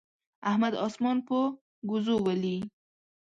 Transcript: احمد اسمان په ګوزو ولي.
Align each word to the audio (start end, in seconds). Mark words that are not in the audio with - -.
احمد 0.49 0.73
اسمان 0.85 1.17
په 1.27 1.37
ګوزو 1.89 2.15
ولي. 2.25 2.57